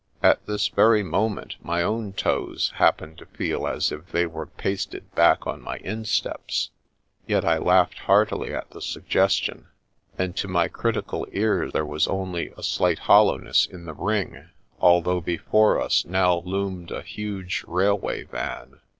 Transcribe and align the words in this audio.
At 0.23 0.43
this 0.47 0.67
very 0.67 1.03
moment 1.03 1.57
my 1.63 1.83
own 1.83 2.13
toes 2.13 2.71
happened 2.77 3.19
to 3.19 3.27
feel 3.27 3.67
as 3.67 3.91
if 3.91 4.07
they 4.07 4.25
were 4.25 4.47
pasted 4.47 5.13
back 5.13 5.45
on 5.45 5.61
my 5.61 5.77
insteps; 5.77 6.71
yet 7.27 7.45
I 7.45 7.59
laughed 7.59 7.99
heartily 7.99 8.51
at 8.51 8.71
the 8.71 8.81
suggestion, 8.81 9.67
and 10.17 10.35
to 10.37 10.47
my 10.47 10.69
critical 10.69 11.27
ear 11.33 11.69
there 11.69 11.85
was 11.85 12.07
only 12.07 12.51
a 12.57 12.63
slight 12.63 13.01
hoUowness 13.01 13.69
in 13.69 13.85
the 13.85 13.93
ring, 13.93 14.49
although 14.79 15.21
before 15.21 15.79
us 15.79 16.03
now 16.03 16.37
loomed 16.39 16.89
a 16.89 17.03
huge 17.03 17.63
railway 17.67 18.23
van. 18.23 18.79